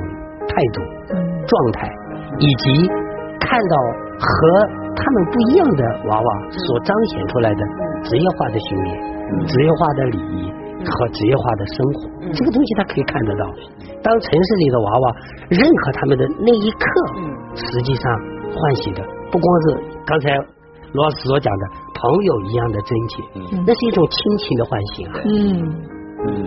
[0.46, 0.82] 态度、
[1.46, 1.90] 状态，
[2.38, 3.03] 以及。
[3.44, 3.74] 看到
[4.18, 4.28] 和
[4.96, 7.60] 他们不一样的娃娃所彰显出来的
[8.02, 8.88] 职业化的训练、
[9.46, 10.52] 职业化的礼仪
[10.84, 13.44] 和职业化的生活，这个东西他可以看得到。
[14.02, 15.16] 当城市里的娃娃
[15.48, 16.84] 认可他们的那一刻，
[17.54, 18.12] 实际上
[18.52, 20.36] 唤醒的不光是刚才
[20.92, 23.24] 罗老师所讲的朋友一样的真情，
[23.66, 25.14] 那是一种亲情的唤醒啊。
[25.24, 25.93] 嗯。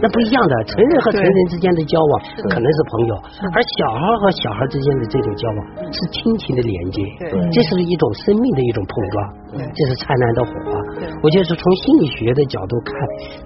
[0.01, 3.15] 那不一样的，成人和成人之间的交往可能是朋友，
[3.53, 5.59] 而小孩和小孩之间的这种交往
[5.91, 7.01] 是亲情的连接，
[7.51, 9.15] 这是一种生命的一种碰撞，
[9.53, 10.71] 这是灿烂的火花。
[11.23, 12.93] 我觉得是从心理学的角度看，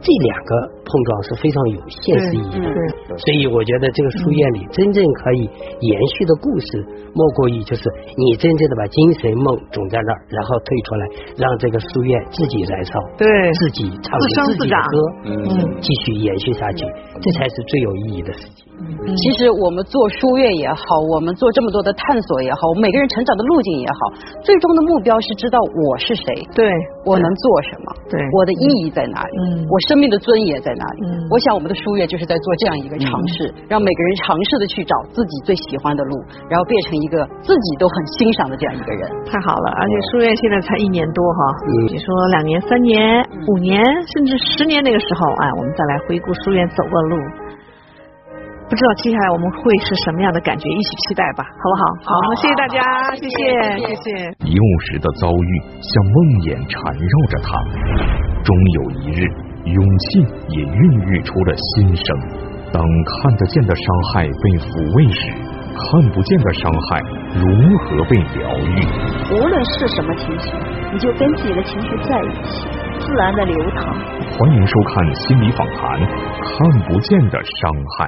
[0.02, 0.52] 这两个
[0.86, 2.70] 碰撞是非常有现实意义的。
[3.18, 5.41] 所以我觉得这个书院里真正可以
[5.82, 6.68] 延续的故事，
[7.14, 7.84] 莫过于就是
[8.18, 11.04] 你真正的把精神梦种在那儿，然后退出来，
[11.38, 14.95] 让这个书院自己燃烧，对，自己唱自己的歌，
[15.26, 16.86] 嗯，继续延续下去，
[17.22, 18.65] 这才是最有意义的事情。
[18.82, 23.99] 其实我们做书院也好，我们做这么多的探索也好，我们每个人成长的路径也好，
[24.41, 26.26] 最终的目标是知道我是谁，
[26.57, 26.65] 对
[27.05, 30.99] 我能做什么，对我的意义在哪里，嗯，我生命的尊严在哪里？
[31.13, 36.17] 嗯，我想我们的书院就是在做这样一个尝试，让每个人尝试的去找自己最喜欢的路，
[36.49, 39.05] 然后变成一个自己都很欣赏的这样一个人。
[39.30, 41.39] 太好了，而且书院现在才一年多哈，
[41.86, 42.97] 你说两年、三年、
[43.45, 43.78] 五年，
[44.09, 47.16] 甚至十年那个时候，哎，我们再来回顾书院走过的路。
[48.72, 52.16] 不知道接下来我们会是什么样的感觉，一起期待吧，好不好？
[52.16, 52.80] 好，谢谢大家，
[53.20, 53.43] 谢谢，
[53.84, 54.32] 谢谢。
[54.47, 55.51] 幼时的遭遇
[55.84, 56.16] 像梦
[56.47, 57.51] 魇缠绕着他，
[58.47, 59.28] 终有一日，
[59.68, 60.24] 勇气
[60.55, 60.82] 也孕
[61.12, 62.07] 育出了新生。
[62.72, 63.84] 当看得见的伤
[64.16, 65.36] 害被抚慰时，
[65.82, 67.02] 看不见的伤害
[67.36, 68.86] 如何被疗愈？
[69.34, 70.52] 无论是什么情绪，
[70.94, 72.68] 你就跟自己的情绪在一起，
[73.00, 73.98] 自然的流淌。
[74.38, 78.08] 欢迎收看心理访谈，《看不见的伤害》。